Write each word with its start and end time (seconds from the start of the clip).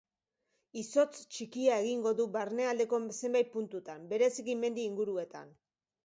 Izotz 0.81 1.17
txikia 1.33 1.75
egingo 1.81 2.13
du 2.19 2.25
barnealdeko 2.37 2.99
zenbait 3.17 3.51
puntutan, 3.57 4.07
bereziki 4.15 4.55
mendi 4.63 4.87
inguruetan. 4.93 5.53